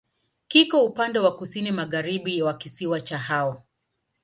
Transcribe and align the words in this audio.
Kiko 0.47 0.85
upande 0.85 1.19
wa 1.19 1.35
kusini-magharibi 1.35 2.41
wa 2.41 2.53
kisiwa 2.53 3.01
cha 3.01 3.17
Hao. 3.17 3.63